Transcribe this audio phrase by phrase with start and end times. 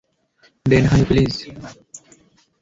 [0.65, 1.33] ডেনহাই, please.